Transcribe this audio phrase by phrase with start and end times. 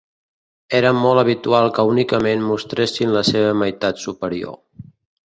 [0.77, 4.59] Era molt habitual que únicament mostressin la seva meitat superior.